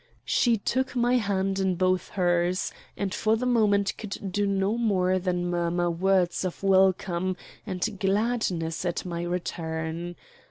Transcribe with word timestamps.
She 0.25 0.57
took 0.57 0.95
my 0.95 1.17
hand 1.17 1.59
in 1.59 1.75
both 1.75 2.09
hers, 2.17 2.73
and 2.97 3.13
for 3.13 3.35
the 3.37 3.45
moment 3.45 3.95
could 3.99 4.31
do 4.31 4.47
no 4.47 4.75
more 4.75 5.19
than 5.19 5.45
murmur 5.45 5.91
words 5.91 6.43
of 6.43 6.63
welcome 6.63 7.37
and 7.67 7.99
gladness 7.99 8.83
at 8.83 9.05
my 9.05 9.21
return. 9.21 10.15